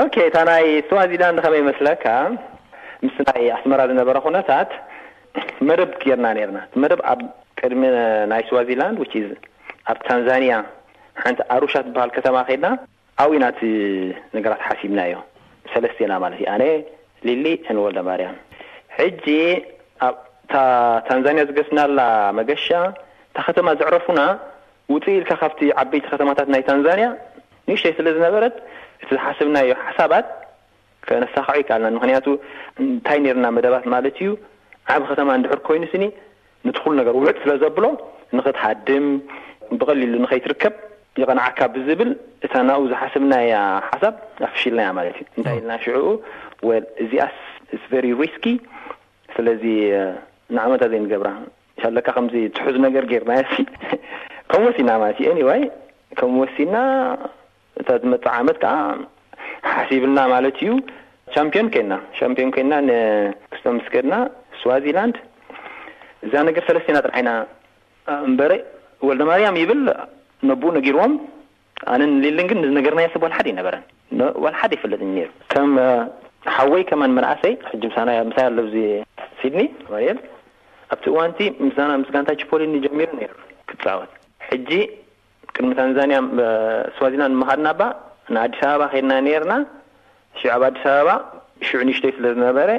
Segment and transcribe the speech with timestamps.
[0.00, 2.04] ኦይ እታ ናይ ስዋዚላንድ ከመይ መስለካ
[3.04, 4.70] ምስ ናይ ኣስመራ ዝነበረ ኩነታት
[5.68, 7.20] መደብ ጌርና ነርና መደብ ኣብ
[7.58, 7.82] ቅድሚ
[8.32, 9.14] ናይ ስዋዚላንድ ውኢ
[9.92, 10.52] ኣብ ታንዛንያ
[11.22, 12.68] ሓንቲ ኣሩሻ ትበሃል ከተማ ኸድና
[13.24, 13.58] ኣብናት
[14.36, 15.16] ነገራት ሓሲብና ዮ
[15.72, 16.64] ሰለስተና ማለት እዩ ኣነ
[17.28, 18.36] ልሊ ንወልደማርያም
[18.98, 19.26] ሕጂ
[20.08, 20.54] ኣብእታ
[21.08, 21.98] ታንዛንያ ዝገስናላ
[22.38, 22.66] መገሻ
[23.28, 24.22] እንታ ኸተማ ዝዕረፉና
[24.94, 27.08] ውፅ ኢልካ ካብቲ ዓበይቲ ኸተማታት ናይ ታንዛንያ
[27.68, 28.56] ንእሽይ ስለ ዝነበረት
[29.02, 30.26] እቲ ዝሓስብናዮ ሓሳባት
[31.06, 32.26] ከነሳካዕ ይከልና ምክንያቱ
[32.82, 34.30] እንታይ ኔርና መደባት ማለት እዩ
[34.94, 36.04] ዓብ ከተማ እንድሕር ኮይኑ ስኒ
[36.66, 37.84] ንትኩል ነገር ውሕጥ ስለ ዘብሎ
[38.36, 39.06] ንኽትሃድም
[39.78, 40.74] ብቐሊሉ ንኸይትርከብ
[41.20, 42.10] ይቐንዓካ ብዝብል
[42.46, 43.54] እታ ናብብ ዝሓስብናያ
[43.88, 44.14] ሓሳብ
[44.48, 46.06] ኣፍሽልናያ ማለት እዩ እንታይ ኢልና ሽዑኡ
[46.68, 47.36] ወል እዚኣስ
[47.92, 48.46] ቨሪ ሪስኪ
[49.34, 49.64] ስለዚ
[50.56, 51.28] ንዓመታ ዘይንገብራ
[51.82, 53.32] ሻለካ ከምዚ ትሑዙ ነገር ገርና
[54.52, 55.62] ከም ወሲና ማለት እዩ ኔዋይ
[56.18, 56.74] ከም ወሲና
[57.80, 58.72] እታ ዝመፅ ዓመት ከዓ
[59.74, 60.70] ሓሲብልና ማለት እዩ
[61.34, 64.14] ሻምፒዮን ኮይና ሻምፒን ኮይና ንክስቶ ምስከድና
[64.60, 65.16] ስዋዚላንድ
[66.26, 67.30] እዛ ነገር ሰለስተና ጥራሕና
[68.28, 68.40] እንበ
[69.08, 69.80] ወልደማርያም ይብል
[70.48, 71.14] ነብኡ ነጊርዎም
[71.92, 73.84] ኣነ ንሌልን ግን ነገርናይ ሰብ ዋልሓደ ይነበረን
[74.44, 75.70] ዋል ሓደ ይፈለጥኒ ሩ ከም
[76.56, 78.72] ሓወይ ከማን መናእሰይ ሕ ሳናሳ ኣለዙ
[79.40, 80.20] ሲድኒ ማል
[80.94, 83.10] ኣብቲ እዋንቲ ምና ምስጋንታ ፖሊ ኒጀሚሩ
[83.70, 84.10] ክፃወት
[85.56, 86.18] ቅድሚ ታንዛንያ
[86.96, 87.88] ስዋዚላንድ ምካድና ባ
[88.32, 89.54] ን ኣዲስ ኣበባ ኸድና ኔርና
[90.40, 91.10] ሽዑ ኣብ ኣዲስ ኣበባ
[91.68, 92.70] ሽዑ ንሽተይ ስለ ዝነበረ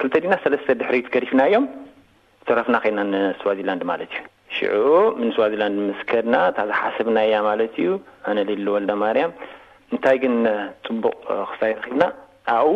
[0.00, 1.66] ክልተ ዲና ሰለስተ ድሕሪት ገሪፍና እዮም
[2.48, 4.22] ዘረፍና ኸድና ንስዋዚላንድ ማለት እዩ
[4.56, 7.88] ሽዑ ምን ስዋዚላንድ ምስከድና ታዝሓስብና እያ ማለት እዩ
[8.30, 9.32] ኣነ ሌሊ ወልደ ማርያም
[9.92, 10.34] እንታይ ግን
[10.86, 11.14] ጥቡቕ
[11.52, 12.04] ክሳይ ረኪብና
[12.58, 12.70] ኣው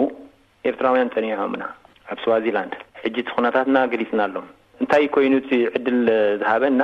[0.71, 1.65] ኤርትራውያን ጸኒሖምና
[2.13, 4.49] ኣብ ስዋዚላንድ ሕጅት ኩነታትና ገሊፅና ኣሎም
[4.83, 6.01] እንታይ ኮይኑ ቲ ዕድል
[6.41, 6.83] ዝሃበና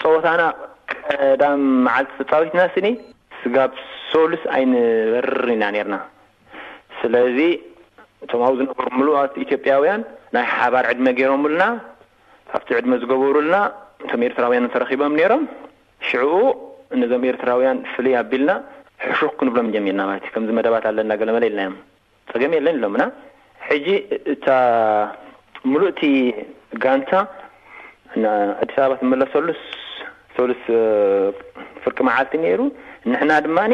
[0.00, 0.42] ፀወታና
[1.08, 2.86] ከዳም መዓልቲ ተጻዊትና ስኒ
[3.40, 3.72] ስጋብ
[4.12, 5.96] ሰሉስ ኣይንበርር ኢና ኔርና
[7.00, 7.38] ስለዚ
[8.24, 10.02] እቶም ኣብ ዝነበሩ ሙሉእት ኢትዮጵያውያን
[10.34, 11.64] ናይ ሓባር ዕድመ ገይሮምልና
[12.50, 13.56] ካብቲ ዕድመ ዝገበሩልና
[14.04, 15.42] እቶም ኤርትራውያን ተረኪቦም ነይሮም
[16.08, 16.42] ሽዑኡ
[17.00, 18.52] ነዞም ኤርትራውያን ፍልይ ኣቢልና
[19.06, 21.74] ሕሹክ ክንብሎም ጀሚርና ማለት እዩ ከምዚ መደባት ኣለና ገለመለ ኢልናዮም
[22.30, 23.02] ጸገመ የለን ኢሎምና
[23.68, 23.88] ሕጂ
[24.32, 24.46] እታ
[25.72, 26.00] ሙሉእቲ
[26.84, 27.12] ጋንታ
[28.62, 29.60] ኣዲስ አበባት ንመለስ ሰሉስ
[30.38, 30.64] ቶሉስ
[31.84, 32.60] ፍርቂ መዓልቲ ነይሩ
[33.10, 33.72] ንሕና ድማኒ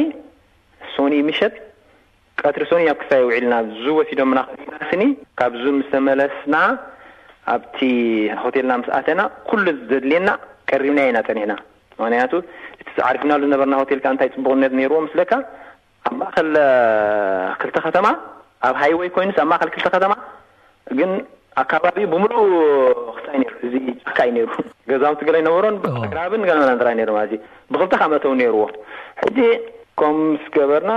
[0.95, 1.55] ሶኒ ምሸት
[2.41, 5.03] ቀትሪ ሶኒ ኣብ ክሳ የውዒልና ዙ ወሲዶምምናናስኒ
[5.39, 6.57] ካብዙ ምዝተመለስና
[7.55, 7.79] ኣብቲ
[8.43, 10.31] ሆቴልና ምስኣተና ኩሉ ዘድልየና
[10.71, 11.55] ቀሪምና ኢና ጸኒዕና
[11.99, 12.33] ምክንያቱ
[12.81, 15.31] እቲ ዓሪፍናሉ ዝነበርና ሆቴልካ እንታይ ፅቡቅነት ነይሩዎ ምስለካ
[16.09, 16.49] ኣብ ማእኸል
[17.61, 18.07] ክልተ ኸተማ
[18.69, 20.13] ኣብ ሃይ ወይ ኮይኑ ኣብ ማእኸል ክልተ ከተማ
[21.61, 22.45] ኣከባቢ ብምሉእ
[23.25, 23.75] ክይ እዚ
[24.17, 24.49] ካይ ሩ
[24.91, 25.65] ገዛትግ ይነበሮ
[26.13, 27.39] ግራብን ና ንራይ ሩማት እዩ
[27.73, 28.63] ብክልታ ካመተው ነይርዎ
[29.23, 29.39] ሕዚ
[30.01, 30.93] ከም ምስ ገበርና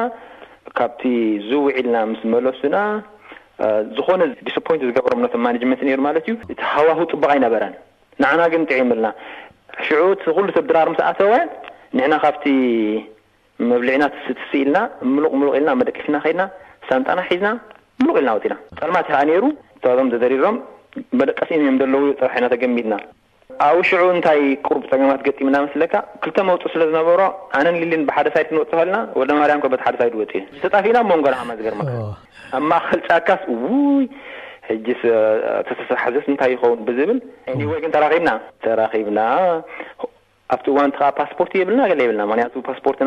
[0.77, 1.01] ካብቲ
[1.49, 2.77] ዝውዒልና ምስ መለሱና
[3.97, 7.73] ዝኾነ ዲስፖንት ዝገበሮም ቶ ማመንት ሩ ማለት እዩ እቲ ሃዋህ ጥቡቃ ኣይነበረን
[8.23, 9.07] ንዓና ግን ጥዕምልና
[9.87, 11.31] ሽዑት ኩሉ ሰብ ድራርምሰኣተው
[11.97, 12.45] ንሕና ካብቲ
[13.69, 14.77] መብልዕና ትስትሲ ኢልና
[15.15, 16.41] ምሉቕ ምሉቕ ኢልና መደቂሲና ድና
[17.01, 17.47] ንጣና ሒና
[18.01, 19.45] ምሉቅ ኢልና ወፅና ጠልማ ይኸዓ ነይሩ
[20.05, 20.55] ም ተደሪሮም
[21.19, 22.95] መደቀሲ እዮም ዘለዉ ጠራሕኢና ተገሚትና
[23.67, 25.93] ኣብ ሽዑ እንታይ ቅሩብ ፀገማት ገጢምና መስለካ
[26.23, 27.21] ክልተ መውጡ ስለ ዝነበሮ
[27.57, 31.35] ኣነን ልልን ብሓደ ሳይድ ክንወጥ ልና ወደ ማርያም ከበት ሓደ ሳይድ ወፅ እ ተጣፊእና መንጎና
[31.51, 31.75] መዝገር
[32.59, 34.05] ኣማ ክልጫካስ ውይ
[34.69, 34.87] ሕጅ
[35.67, 37.19] ተሳሓዘስ እንታይ ይኸውን ብዝብል
[37.71, 38.29] ወይግን ተራኺብና
[38.65, 39.19] ተራኺብና
[40.55, 43.01] ኣብቲ ዋንቲከዓ ፓስፖርት የብልና ገ የብልና ክቱ ፓስፖርት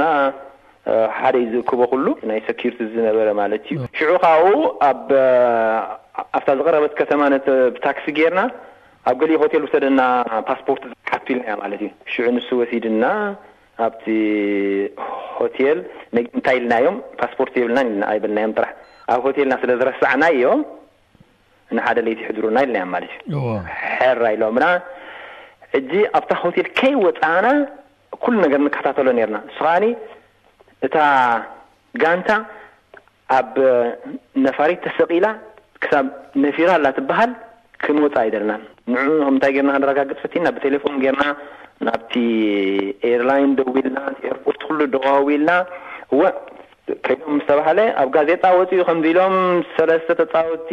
[1.19, 4.53] ሓደ ዩ ዝእክበ ኩሉ ናይ ሴኪሪቲ ዝነበረ ማለት እዩ ሽዑ ካብኡ
[4.89, 5.07] ኣብ
[6.37, 8.41] ኣብታ ዝቀረበት ከተማነት ብታክሲ ጌርና
[9.11, 10.01] ኣብ ገሊ ሆቴል ውተደና
[10.49, 10.83] ፓስፖርት
[11.17, 13.05] ዓቱ ኢልና ማለት እዩ ሽዑ ንሱ ወሲድና
[13.87, 14.05] ኣብቲ
[15.41, 15.79] ሆቴል
[16.35, 18.73] እንታይ ኢልናዮም ፓስፖርት የብልናይብልናዮም ጥራሕ
[19.15, 20.45] ኣብ ሆቴልና ስለ ዝረሳዕና እዮ
[21.77, 24.69] ንሓደ ለይቲ ይሕድሩና ኢልናዮም ማለት እዩሕራ ኢሎ ና
[25.79, 27.49] እጂ ኣብታ ሆቴል ከይ ወፃእና
[28.23, 29.37] ኩሉ ነገር ንከታተሎ ርና
[30.87, 30.99] እታ
[32.03, 32.31] ጋንታ
[33.39, 33.57] ኣብ
[34.45, 35.27] ነፋሪት ተሰቂኢላ
[35.83, 36.07] ክሳብ
[36.45, 37.33] ነፊራ ላ ትበሃል
[37.85, 38.53] ክንወፅእ ኣይደለና
[38.93, 41.25] ንዑ ከም ንታይ ጌርና ክረጋግፅ ፈትና ብቴሌፎን ጌርና
[41.87, 42.13] ናብቲ
[43.11, 43.99] ኤርላይን ደው ኢልና
[44.35, 45.51] ርፖርት ኩሉ ደዋው ኢልና
[47.07, 49.35] ኮይዶም ዝተባህለ ኣብ ጋዜጣ ወፂኡ ከምዚ ኢሎም
[49.77, 50.71] ሰለስተ ተፃወቲ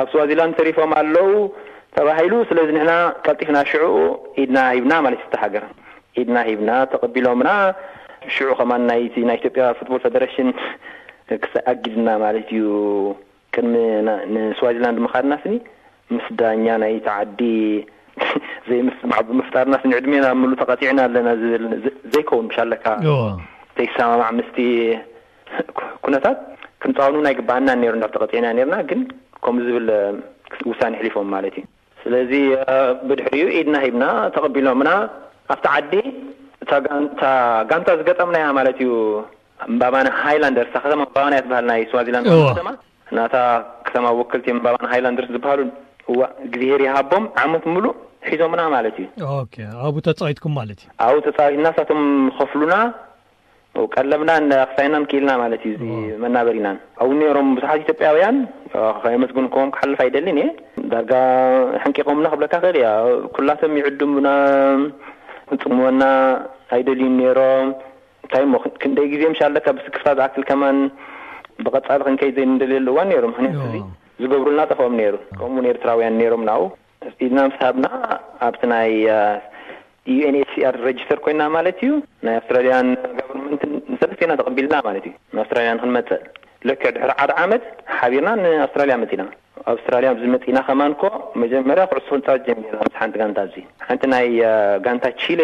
[0.00, 1.28] ኣብ ስዋዚላንድ ትሪፎም ኣለው
[1.96, 2.94] ተባሂሉ ስለዚ ንሕና
[3.26, 3.84] ቀልጢፍና ሽዑ
[4.40, 5.64] ኢድና ሂብና ማለት ዩ ዝተሃገር
[6.22, 7.48] ኢድና ሂብና ተቐቢሎምና
[8.34, 10.48] ሽዑ ከማ ናይ ናይ ኢትዮጵያ ፉትቦል ፌደሬሽን
[11.72, 12.62] ኣጊድና ማለት እዩ
[13.54, 15.54] ቅድሚንስዋዚላንድ ምካድና ስኒ
[16.16, 17.40] ምስ ዳኛ ናይቲ ዓዲ
[18.68, 21.64] ዘይምስማ ብምፍጣርና ስኒ ዕድሜና ምሉ ተቐፂዕና ኣለና ዝብል
[22.14, 22.84] ዘይከውን ሻለካ
[23.76, 24.56] ዘይሰማማዕ ምስቲ
[26.06, 26.38] ኩነታት
[26.82, 29.00] ክንፃውኑ ናይ ግባእናን ሩ እዳ ተቐፂዕና ርና ግን
[29.44, 29.86] ከምኡ ዝብል
[30.70, 31.66] ውሳኒ ሕሊፎም ማለት እዩ
[32.02, 32.32] ስለዚ
[33.10, 34.04] ብድሕሪ ዩ ኢድና ሂብና
[34.36, 34.92] ተቐቢሎም ና
[35.52, 35.92] ኣብቲ ዓዲ
[37.04, 37.24] ንታ
[37.70, 38.90] ጋንታ ዝገጠምና ማለት እዩ
[39.72, 39.94] እባባ
[40.24, 42.72] ሃይላንደርስ ተ ባ እ ሃል ና ስዋዚላንተ
[43.18, 43.36] ናታ
[43.86, 45.60] ከተማ ወከልቲ ባ ሃይላንደርስ ዝሃሉ
[46.46, 47.86] እግዝሄር ሃቦም ዓመት ምሉ
[48.30, 50.76] ሒዞምና ማለት እዩኣብ ተፃትኩም ማ እ
[51.06, 52.02] ኣብ ተፃዊት እናሳቶም
[52.38, 52.74] ከፍሉና
[53.94, 54.30] ቀለምና
[54.64, 55.88] ኣክሳይናን ክኢልና ማለት እዩ
[56.22, 56.68] መናበሪና
[57.04, 58.36] ኣብ ሮም ብዙሓት ኢትዮጵያውያን
[59.24, 60.38] መስግንከም ክሓልፍ ኣይደልን
[60.92, 61.12] ዳርጋ
[61.82, 62.90] ሓንቂቆምና ክብለካ ክእል እያ
[63.36, 64.14] ኩላቶም ይዕድም
[65.62, 66.02] ፅምና
[66.70, 67.68] ካይ ደልዩን ነይሮም
[68.24, 70.78] እንታይ እሞክንደይ ጊዜ ምሻለካ ብስክፍታ ዝኣክል ከማን
[71.66, 73.78] ብቀፃሊ ክንከይ ዘይንደልየሉ እዋን ሩ ማክንያቱ እዙ
[74.22, 76.62] ዝገብሩልና ጠፍኦም ነይሩ ከምኡውን ኤርትራውያን ነይሮም ናው
[77.26, 77.86] ኢዝና ምስሳብና
[78.46, 78.90] ኣብቲ ናይ
[80.14, 81.90] ዩ ኤን ኤች ሲኣር ሬጅስተር ኮይንና ማለት እዩ
[82.26, 82.88] ናይ ኣውስትራልያን
[83.18, 83.62] ቨርንመንት
[83.92, 86.22] ንሰለስተና ተቐቢልና ማለት እዩ ንኣውስትራልያ ንክንመፀእ
[86.68, 87.64] ልክዕ ድሕሪ ዓደ ዓመት
[87.96, 89.24] ሓቢርና ንኣውስትራሊያ መፂኢና
[89.72, 91.06] ኣውስትራሊያ ዝመፂኢና ከማን ኮ
[91.42, 93.54] መጀመርያ ኩዕሱንፃባት ጀሚርና ሓንቲ ጋንታ እዙ
[93.88, 94.28] ሓንቲ ናይ
[94.86, 95.42] ጋንታ ቺሌ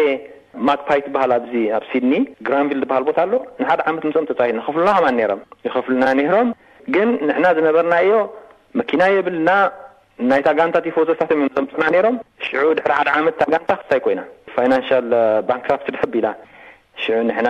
[0.67, 2.13] ማክ ፓይ ትበሃል ኣዚ ኣብ ሲድኒ
[2.47, 5.09] ግራንቪል በሃል ቦታ ሎ ንሓደ ዓመት ምኦም ተሂ ኸፍሉና ማ
[5.39, 6.49] ም ይኸፍሉና ሮም
[6.95, 8.13] ግን ንሕና ዝነበርና ዮ
[8.79, 9.49] መኪና የብልና
[10.29, 11.41] ናይታ ጋንታቲፎቶታትም
[11.81, 14.21] ና ሮም ሽዑ ድሕሪ ሓደ ዓመት ታ ጋንታ ክሳይ ኮይና
[14.55, 15.07] ፋናንል
[15.49, 16.29] ባንክራት ቢኢና
[17.03, 17.49] ሽዑ ንሕና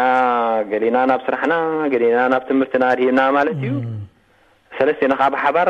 [0.72, 1.56] ገሊና ናብ ስራሕና
[1.94, 3.74] ገሊና ናብ ትምህርቲ ናዲሂና ማለት እዩ
[4.78, 5.70] ሰለስተና ከዓ ብሓባር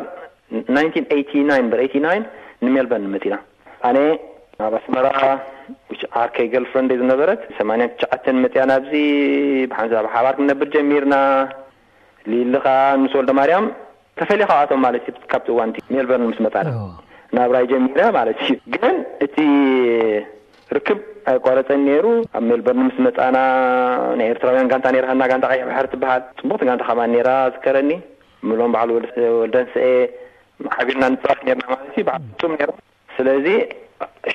[2.65, 3.37] ንሜልበ ንምፅ ኢና
[3.95, 3.99] ነ
[4.65, 4.73] ኣብ
[5.17, 5.21] ኣ
[6.21, 8.93] አርኬ ል ፍንደ ዝነበረት ሰማኒያን ትሽዓተን መፅያና ብዚ
[9.71, 11.15] ብሓንሳብ ሓባር ክነብር ጀሚርና
[12.31, 12.67] ሊሊካ
[13.01, 13.65] ንስ ወልደማርያም
[14.19, 16.69] ተፈለየ ካብኣቶም ማለት እዩካብት እዋን ሜልበርን ምስ መፃና
[17.37, 18.95] ናብ ራይ ጀሚር ማለት እዩ ግን
[19.25, 19.37] እቲ
[20.75, 20.99] ርክብ
[21.31, 22.05] ኣይቋረፀኒ ነይሩ
[22.37, 23.37] ኣብ ሜልበርን ንምስ መፃና
[24.19, 27.91] ናይ ኤርትራውያን ጋንታ ረና ጋንታ ባሕሪ ትበሃል ፅቡቅቲ ጋንታ ከማ ኔራ ዝከረኒ
[28.49, 28.91] ምም ባዕሉ
[29.41, 29.87] ወልደ ንስአ
[30.75, 31.75] ሓቢርና ንዋ ርና ማ
[32.43, 32.53] ዩም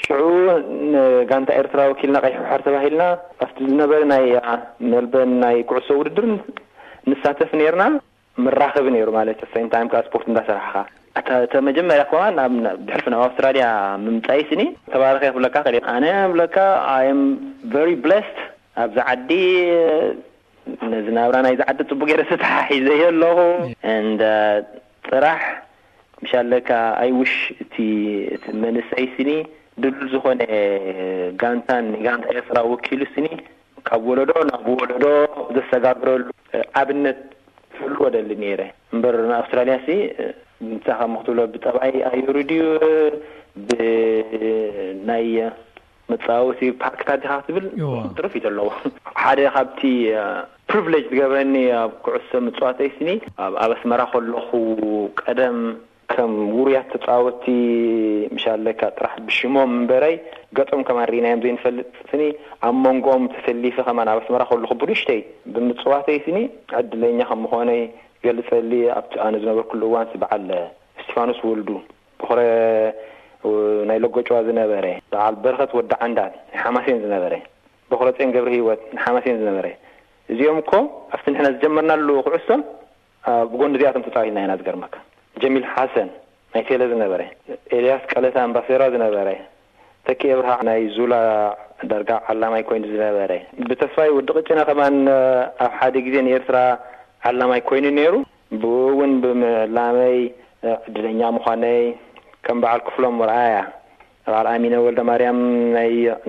[0.03, 0.19] ሽዑ
[1.31, 3.03] ጋንታ ኤርትራ ወኪልና ቀይሕር ተባሂልና
[3.45, 4.25] ኣብቲ ዝነበረ ናይ
[4.91, 6.27] ሜልበን ናይ ኩዕሶ ውድድር
[7.11, 7.85] ንሳተፍ ነርና
[8.45, 12.13] ምራኸቢ ነይሩ ማለት ዩሴታይከዓ ስፖርት እንዳሰራሕካ ተመጀመሪያ ከ
[12.89, 13.67] ድልፊ ናብ ኣውስትራሊያ
[14.05, 14.63] ምምፃይ ስኒ
[14.93, 15.57] ተባረኸ ክብለካ
[15.95, 16.05] ኣነ
[16.35, 16.57] ብለካ
[16.93, 16.97] ኣ
[18.29, 18.37] ስ
[18.83, 19.31] ኣብዛ ዓዲ
[20.93, 23.39] ነዝናብራ ናይዝ ዓዲ ፅቡቅ ጌረስታ ሒዘይ ኣለኹ
[24.05, 24.15] ን
[25.09, 25.57] ፅራሕ uh,
[26.25, 26.71] ምሻለካ
[27.03, 27.75] ኣይውሽ እቲ
[28.65, 29.31] መንሳይ ስኒ
[29.83, 30.43] ድልል ዝኮነ
[31.41, 33.27] ጋንታን ጋንታ ስራ ወኪሉ ስኒ
[33.89, 35.05] ካብ ወለዶ ናብ ወለዶ
[35.57, 36.23] ዘሰጋግረሉ
[36.81, 37.21] ዓብነት
[37.73, 38.61] ትፍልዎደሊ ነረ
[38.95, 39.91] እምበር ኣውስትራሊያ ሲ
[40.87, 42.63] ካ ምክትብሎ ብጠባይ ኣየሩ ድዩ
[43.69, 45.29] ብናይ
[46.11, 47.67] መፃውቲ ፓርክታ እዚካ ክትብል
[48.17, 48.69] ጥሩፊ ዩ ዘለዎ
[49.25, 49.81] ሓደ ካብቲ
[50.71, 53.09] ፕሪቪሌጅ ዝገብረኒ ኣብ ኩዕሶ ምፅዋተይስኒ
[53.45, 54.49] ኣብ ኣስመራ ከለኹ
[55.23, 55.57] ቀደም
[56.59, 57.45] ውሩያት ተፃወቲ
[58.37, 60.15] ምሻለይካ ጥራሕ ብሽሞም እንበራይ
[60.59, 62.23] ገጠም ከማ ንርኢናዮም ዘይ ንፈልጥ ስኒ
[62.69, 65.21] ኣብ መንጎኦም ተሰሊፈ ከማ ኣብ ስመራ ከሉ ክብሉ ሽተይ
[65.55, 66.39] ብምፅዋተይስኒ
[66.81, 67.83] ዕድለኛ ከምምኮነይ
[68.27, 70.49] ገልጸሊ ኣብቲ ኣነ ዝነበር ኩል እዋን በዓል
[71.03, 71.69] ስቴፋኖስ ውልዱ
[72.23, 72.39] በኩረ
[73.91, 77.35] ናይ ለጎጫዋ ዝነበረ በዓል በረኸት ወዳ ዓንዳት ና ሓማሴን ዝነበረ
[77.93, 79.67] ብኩረ ፅን ገብሪ ሂወት ና ሓማሴን ዝነበረ
[80.33, 80.73] እዚኦም እኮ
[81.15, 82.61] ኣብቲ ንሕና ዝጀመርና ሉ ኩዕዝቶም
[83.53, 84.95] ብጎኒ እዚኣቶም ተፃወትና ኢና ዝገርመካ
[85.43, 86.09] ጀሚል ሓሰን
[86.53, 87.21] ናይ ቴሌ ዝነበረ
[87.77, 89.29] ኤልያስ ቀለታ ኣምባሰራ ዝነበረ
[90.07, 91.15] ተኪ ብርሃ ናይ ዙላ
[91.93, 93.33] ደርጋ ዓላማይ ኮይኑ ዝነበረ
[93.69, 94.97] ብተስፋይ ወዲ ቅጭና ኸማን
[95.65, 96.59] ኣብ ሓደ ጊዜ ንኤርትራ
[97.31, 98.15] ዓላማይ ኮይኑ ነይሩ
[98.63, 100.17] ብኡ እውን ብምዕላመይ
[100.89, 101.83] ዕድለኛ ምዃነይ
[102.47, 103.57] ከም በዓል ክፍሎም ምርአእያ
[104.33, 105.39] ባል ኣሚኖ ወልደ ማርያም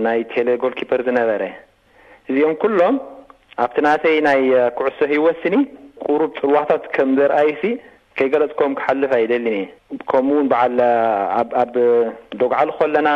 [0.05, 1.43] ናይ ቴሌ ጎልኪፐር ዝነበረ
[2.29, 2.95] እዚኦም ኩሎም
[3.65, 4.41] ኣብቲ ናተይ ናይ
[4.77, 5.55] ኩዕሶ ሂወስኒ
[6.05, 7.65] ቁሩብ ፅርዋታት ከም ዘርአዩሲ
[8.17, 9.57] ከይገለጽኮም ክሓልፍ ኣይደሊኒ
[10.11, 10.75] ከምኡ ውን በዓል
[11.61, 11.75] ኣብ
[12.41, 13.09] ደግዓሉ ኮለና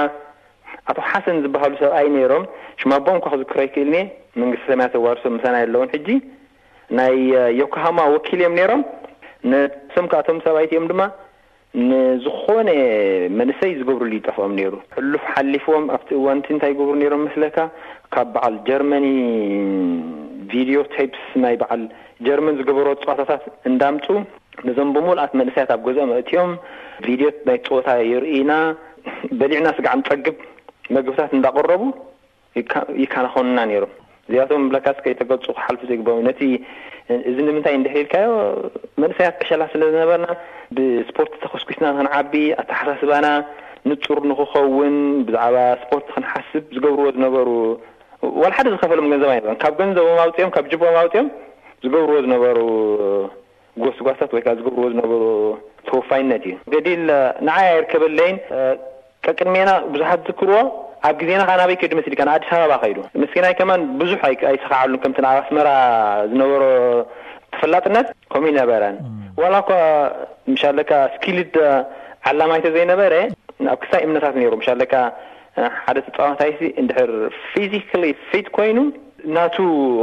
[0.91, 2.43] ኣቶ ሓሰን ዝበሃሉ ሰብኣይ ነይሮም
[2.81, 3.97] ሽማቦም ኳ ክዙ ክረይክእልኒ
[4.41, 6.07] መንግስቲ ሰማያተዋርሶም ምሳና ኣለውን ሕጂ
[6.99, 7.15] ናይ
[7.61, 8.81] ዮኮሃማ ወኪል እዮም ነይሮም
[9.51, 11.01] ንሶም ከኣቶም ሰብይት እዮም ድማ
[11.89, 12.69] ንዝኾነ
[13.39, 17.57] መንእሰይ ዝገብሩሉ ይጠፍኦም ነይሩ ሕሉፍ ሓሊፍዎም ኣብቲ እዋንቲ እንታይ ገብሩ ነይሮም መስለካ
[18.15, 19.05] ካብ በዓል ጀርመኒ
[20.53, 21.81] ቪዲዮ ታይፕስ ናይ በዓል
[22.25, 24.05] ጀርመን ዝገበሮ ፅዋታታት እንዳምፁ
[24.67, 26.51] ነዞም ብሞሉኣት መንእሰያት ኣብ ገዝ መእትዮም
[27.05, 28.51] ቪድዮት ናይ ፀወታ ይርኢና
[29.39, 30.37] በሊዕና ስጋዕ ንፀግብ
[30.95, 31.81] መግብታት እንዳቕረቡ
[33.03, 33.93] ይካናኮኑና ነይሩም
[34.29, 36.39] እዚባቶም ብለካስተገልፁ ክሓልፉ ዘይግበ ነቲ
[37.29, 38.29] እዚ ንምንታይ እንደሕልካዮ
[39.01, 40.27] መንእሰያት ዕሸላ ስለ ዝነበርና
[40.77, 42.33] ብስፖርት ተኸስኲስና ንክንዓቢ
[42.63, 43.27] ኣተሓሳስባና
[43.89, 44.95] ንጡር ንክኸውን
[45.27, 47.49] ብዛዕባ ስፖርት ክንሓስብ ዝገብርዎ ዝነበሩ
[48.41, 51.27] ዋላ ሓደ ዝኸፈሎም ገንዘባ ይ ካብ ገንዘቦም ኣውኦም ካብ ጅቦኦም ኣውፂኦም
[51.85, 52.57] ዝገብርዎ ዝነበሩ
[53.83, 55.23] ጎስጓስታት ወይከዓ ዝገብርዎ ዝነበሩ
[55.87, 57.01] ተወፋይነት እዩ ገዲል
[57.47, 58.37] ንዓያ ኣይርከበኣለይን
[59.25, 60.57] ቀቅድሜና ብዙሓት ዝክርዎ
[61.07, 65.69] ኣብ ግዜና ከዓ ናበይ ከይዲ መስሊካ ንኣዲስ ኣበባ ከይዱ መስኪናይ ከማን ብዙሕ ኣይሰካዓሉን ከምኣብ ኣስመራ
[66.31, 66.63] ዝነበሮ
[67.53, 68.95] ተፈላጥነት ከምኡ ነበረን
[69.41, 69.79] ዋላ ኳ
[70.53, 71.55] ምሻለካ ስኪልድ
[72.31, 73.13] ዓላማይተ ዘይነበረ
[73.73, 74.93] ኣብ ክሳይ እምነታት ነሩ ሻለካ
[75.83, 76.51] ሓደ ተጠታይ
[76.83, 77.11] እንድር
[77.51, 77.91] ፊዚካ
[78.31, 78.77] ፌት ኮይኑ
[79.35, 79.55] ናቱ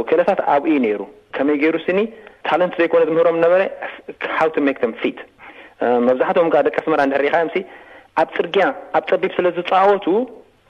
[0.07, 1.01] ክእለታት ኣብኡ ይሩ
[1.35, 1.99] ከመይ ገይሩ ስኒ
[2.47, 3.61] ታለንት ዘይኮነ ዝምህሮም ነበረ
[4.65, 5.19] ም ፊት
[6.07, 7.61] መብዛሕትም ከ ደቂ ኣስመራ ድሕርኢካ ዮ
[8.21, 8.63] ኣብ ፅርግያ
[8.97, 10.05] ኣብ ፀቢብ ስለ ዝፃወቱ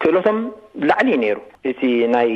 [0.01, 0.37] ክእለቶም
[0.89, 1.39] ላዕሊእ ነይሩ
[1.69, 1.81] እቲ
[2.13, 2.29] ናይ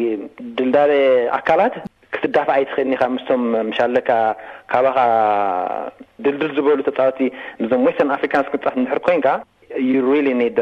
[0.57, 0.91] ድልዳቤ
[1.37, 1.75] ኣካላት
[2.13, 4.09] ክትዳፍ ይትኽልኒካ ምስቶም ምሻለካ
[4.71, 4.99] ካባኻ
[6.25, 7.19] ድልድል ዝበሉ ተፃወቲ
[7.63, 9.27] ንዞም ዌስተን ኣፍሪካንስ ክፃት ንድሕር ኮይንከ
[9.87, 10.59] ዩሩ ኒደ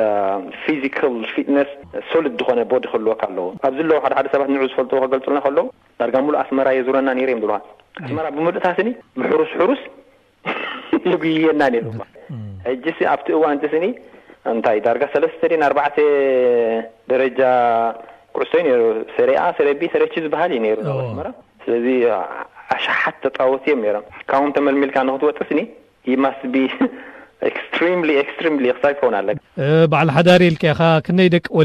[0.64, 1.00] ፊዚካ
[1.34, 1.70] ፊትነስ
[2.12, 5.64] ሶሊድ ዝኮነ ቦድ ክልወካ ኣለዉ ኣብዝ ለዉ ሓደ ሓደ ሰባት ን ዝፈልጥዎ ክገልፅሉና ከለዉ
[6.02, 7.54] ዳርጋ ምሉእ ኣስመራ የዝረና ነሩ እዮም ዘ
[8.08, 9.82] ስመራ ብምልእታ ስኒ ብሕሩስ ሕሩስ
[11.12, 11.88] የጉይየና ሩ
[12.68, 13.86] ሕጂ ኣብቲ እዋን ስኒ
[14.52, 15.98] እንታይ ዳርጋ ሰለስተደ ንኣርባዕተ
[17.12, 17.40] ደረጃ
[18.36, 18.82] ኩዕዝቶዩሩ
[19.16, 21.22] ሰኣ ሰረ ሰረቺ ዝበሃል እዩ ሩ ኣስመ
[21.64, 21.88] ስለዚ
[22.76, 24.00] ኣሻሓት ተጣወት እዮም ም
[24.32, 25.62] ካብ ተመልሚልካ ንክትወጥ ስኒ
[26.14, 26.40] ይማስ
[29.92, 30.44] በ ሓዳሪ
[31.36, 31.64] ደቂ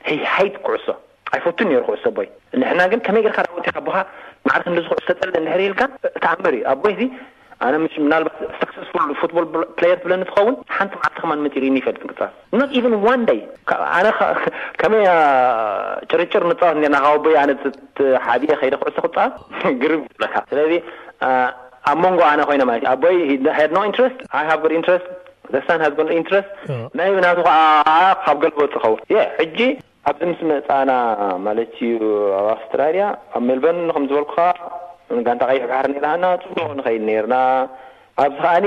[0.06, 0.18] ሲ
[0.72, 0.86] ኣሶ
[1.36, 2.26] ይፈቱ እሩ ክዕ ዝ ቦይ
[2.60, 3.80] ንሕና ግን ከመይ ርካ ካኣካ
[4.48, 5.82] ማ ዝክዕ ዝተፀለ ሕርልካ
[6.16, 6.94] እታኣምር ዩ ኣቦይ
[7.60, 12.22] ባት ክስ ትር ዝብለንትኸውን ሓንቲ ዓልት ይፈልጥ ክፍ
[12.54, 12.92] ቨ
[13.30, 13.40] ዋይ
[14.80, 15.02] ከመይ
[16.10, 19.32] ጭርጭር ንወት ኣ ነ ሓ ከደ ክዕዝተክፃፍ
[19.84, 20.72] ግርም ዝ ስለዚ
[21.90, 22.86] ኣብ ሞንጎ ነ ኮይ ማ እዩ
[23.82, 24.06] ኣይ ኢስ
[24.36, 24.46] ሃ
[24.88, 25.76] ስ ስ
[27.24, 27.28] ና
[28.24, 28.98] ካብ ገልበት ዝኸውን
[30.08, 30.92] ኣብዚ ምስ መፃእና
[31.46, 31.96] ማለት እዩ
[32.38, 34.40] ኣብ ኣውስትራሊያ ኣብ ሜልቦርን ከም ዝበልኩካ
[35.26, 35.88] ጋንታ ቀይሕር
[36.24, 37.34] ና ፅን ንኸይድ ነርና
[38.24, 38.66] ኣብዚ ከዓኒ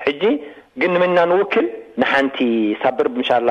[0.06, 0.22] ሕጂ
[0.80, 1.66] ግን ንመንና ንውክል
[2.00, 2.38] ንሓንቲ
[2.82, 3.50] ሳብር ብምሻላ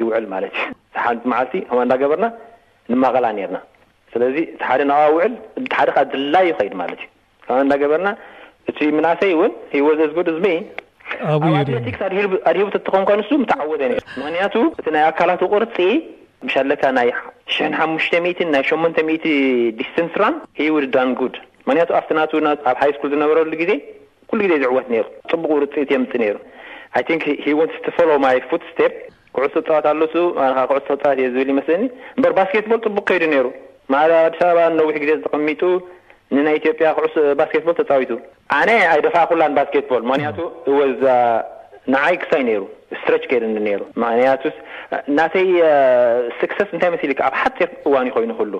[0.00, 0.68] ይውዕል ማለት እዩ
[1.04, 2.26] ሓንቲ ማዓልቲ ከ እንዳገበርና
[2.92, 3.58] ንማቐላ ነርና
[4.12, 4.36] ስለዚ
[4.68, 4.80] ሓደ
[5.16, 5.32] ውዕል
[5.78, 7.08] ሓደካ ዝላዩ ኸይድ ማለት እዩ
[7.48, 8.08] ከ እዳገበርና
[8.70, 9.42] እቲ ምናእሰይ ው
[11.86, 11.96] ቲክ
[12.50, 13.82] ኣድሂቡ ተተኸምካ ንሱ ምትዓወተ
[14.20, 15.76] ምክንያቱ እቲ ናይ ኣካላት ቁርፂ
[16.46, 17.08] ምሻለካ ናይ
[17.54, 18.98] ሽን ሓሙሽተ ት ናይ ሸሞንተ
[19.78, 20.22] ዲስታንስራ
[20.94, 21.06] ድ
[21.68, 22.18] ምክንያቱ ኣብትና
[22.70, 23.72] ኣብ ሃይ ስል ዝነበረሉ ጊዜ
[24.30, 26.36] ኩሉ ጊዜ ዝዕወት ይሩ ፅቡቅ ውርፂቲ የምፅ ነሩ
[27.44, 28.30] ይን ማ
[28.62, 28.92] ትስቴፕ
[29.36, 30.14] ኩዕስ ተጣባት ኣለሱ
[30.68, 31.84] ኩዕ ተባት እ ዝብል ይመስለኒ
[32.18, 33.46] እበር ባስኬትቦል ፅቡቅ ከይዱ ነይሩ
[34.02, 35.62] ኣብ ኣዲስ ኣበባ ነዊሕ ግዜ ዝተቐሚጡ
[36.34, 37.06] ንናይ ኢትዮጵያ ኩዕ
[37.38, 38.10] ባስኬትቦል ተፃዊቱ
[38.58, 40.38] ኣነ ኣይደፈ ኩላን ባስኬትቦል ምክንያቱ
[40.78, 40.86] ወ
[41.94, 42.62] ንዓይ ክሳይ ነይሩ
[43.00, 44.44] ስትረች ከይድን ሩ ክንያቱ
[45.18, 45.50] ናተይ
[46.40, 48.54] ስክሳስ እንታይ መሲሊከ ኣብ ሓፀ እዋን ይኮይኑ ይክሉ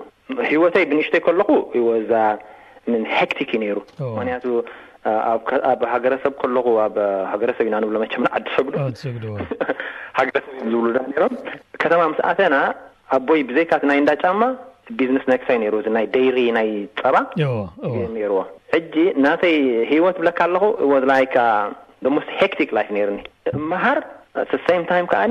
[0.51, 2.11] ህወተይ ብንእሽተይ ከለኹ ኢወዛ
[3.19, 3.77] ሄክቲክ ነይሩ
[4.17, 4.45] ምክንያቱ
[5.71, 6.95] ኣብ ሃገረሰብ ከለኹ ኣብ
[7.31, 9.25] ሃገረሰብ እዩና ንብሎ መቸም ኣዲሰግዱ
[10.19, 11.35] ሃገረሰብእዩ ዝብሉዳ ሮም
[11.83, 12.55] ከተማ ምስዓተና
[13.17, 14.39] ኣቦይ ብዘይካት ናይ እዳጫማ
[14.99, 16.69] ዝነስ ናይክሳይ ሩ ናይ ደይሪ ናይ
[17.01, 17.15] ፀባ
[18.31, 18.41] ሩዎ
[18.75, 19.57] ሕጂ ናተይ
[19.91, 20.63] ሂወት ብለካ ኣለኹ
[21.11, 21.23] ላይ
[22.05, 23.19] ዶሞ ሄቲ ላ ሩኒ
[23.71, 23.99] ምሃር
[24.51, 25.21] ተሳምታይ ከዓ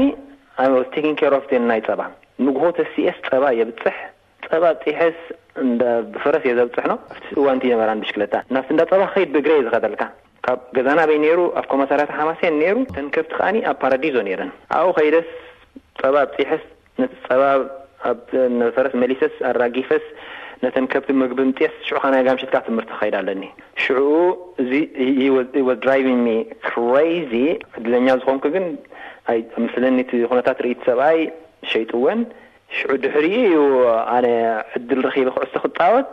[0.64, 1.14] ኣብ ቴን
[1.48, 2.02] ፍ ናይ ፀባ
[2.46, 3.96] ንጉሆተሲስ ፀባ የፅሕ
[4.48, 4.64] ፀባ
[5.16, 5.16] ስ
[5.62, 5.66] እ
[6.22, 6.92] ፈረስ እየ ዘብፅሕኖ
[7.38, 10.02] እዋንቲ ነበራን ብሽክለታ ናብቲ እዳ ፀባ ከይድ ብእግረ ዝኸደልካ
[10.46, 12.42] ካብ ገዛናበይ ሩ ኣብኮመሳ ሓማሴ
[12.76, 15.28] ሩ ተንከብቲ ከዓ ኣብፓራዲዞ ኔረን ኣኡ ከይደስ
[17.28, 18.30] ፀባ ስ ኣብተ
[18.76, 20.04] ፈረስ መሊሰስ ኣራጊፈስ
[20.62, 23.42] ነተን ከብቲ መግቢ ምጥስ ሽዑ ከ ናይ ጋምሽትካ ትምህርቲ ኸይድ ኣለኒ
[23.82, 24.20] ሽዑኡ
[24.60, 24.70] እዚ
[25.84, 26.20] ድራይቪን
[26.76, 27.32] ራዚ
[27.78, 28.66] ዕድለኛ ዝኾንኩ ግን
[29.64, 29.98] ምስሊኒ
[30.30, 31.18] ኩነታት ርኢቲ ሰብኣይ
[31.70, 32.20] ሸይጡወን
[32.76, 33.58] ሽዑ ድሕሪ ዩ
[34.16, 34.26] ኣነ
[34.78, 36.06] ዕድል ረበ ክዕዝተ ክጣወት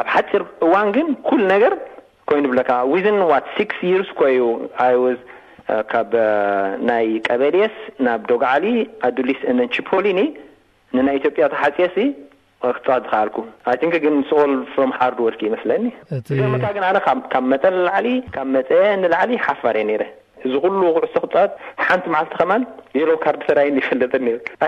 [0.00, 1.72] ኣብ ሓፂር እዋን ግን ኩል ነገር
[2.30, 4.38] ኮይኑ ብለካ ዊዝን ዋ ስስ ርስ ኮዩ
[4.94, 5.14] ይ
[5.92, 6.10] ካብ
[6.90, 8.64] ናይ ቀበልስ ናብ ዶግዓሊ
[9.06, 10.18] ኣዱሊስ ነፖሊኒ
[10.94, 11.86] ንናይ ኢትዮጵያ ተሓፀ
[12.64, 13.38] ክፅዋት ዝክኣልኩ
[13.80, 17.00] ይን ግን ስغልፍምሓርድ ወድኪ ይመስለኒገርካ ግን ነ
[17.32, 18.70] ካብ መጠ ላሊ ካብ መጠ
[19.02, 20.04] ንላዕሊ ሓፋርእየ ነረ
[20.46, 21.52] እዚ ኩሉ ኩዕሶ ክፅዋት
[21.86, 22.52] ሓንቲ መዓልቲ ከማ
[22.98, 24.12] የሎ ካር ተራይ ይፈለጠ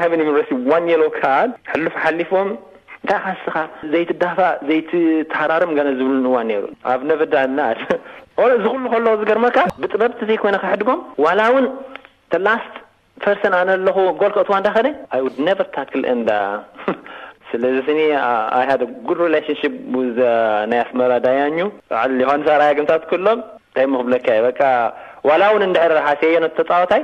[0.01, 0.13] ኣብ
[0.51, 1.51] ሲ ዋን የሎ ካል
[1.85, 2.51] ልፍ ሓሊፎም
[3.03, 3.55] እንታይ ካስኻ
[3.93, 7.35] ዘይትዳፋ ዘይተሃራርም ዝብሉን እዋን ሩ ኣብ ነበዳ
[8.57, 11.01] እዚ ኩሉ ከለ ገርመካ ብጥበብቲዘይኮይነ ክሕድጎም
[11.41, 11.55] ላው
[13.25, 14.89] ፐርሰን ኣነ ለኹ ጎል ክኣትዋ እንዳኸደ
[15.27, 16.31] ዉድነቨር ታክልአንዳ
[17.51, 18.01] ስለዚ ስኒ
[18.59, 19.75] ኣሃደ ጉድ ሪላሽንፕ
[20.71, 21.59] ናይ ኣስመራዳያኙ
[21.93, 24.29] ባ ሳርያ ግምታት ክህሎም ንታይ ምክብለካ
[25.29, 26.21] ዋላ እውን ንድሕረሓሴ
[26.59, 27.03] ተፃወታይ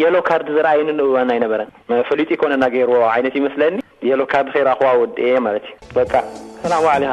[0.00, 1.68] የሎ ካርድ ዝርአይ ንንእዋን ኣይነበረን
[2.08, 3.76] ፈሊጡ ኮነ እናገይርዎ ዓይነት ይመስለኒ
[4.10, 6.26] የሎ ካርድ ከይረእ ዋ ወዲ የ ማለት እዩ
[6.66, 7.04] ሰላም ባዕሊ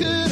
[0.00, 0.29] ኻ